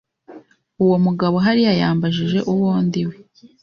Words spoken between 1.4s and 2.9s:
hariya yambajije uwo